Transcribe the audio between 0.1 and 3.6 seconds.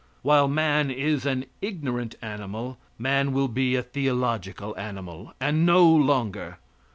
While man is an ignorant animal man will